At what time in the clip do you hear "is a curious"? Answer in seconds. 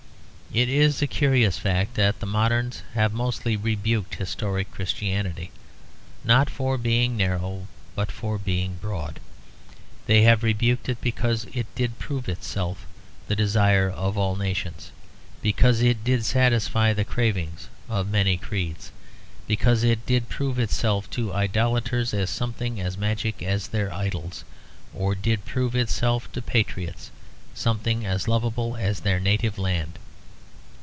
0.67-1.57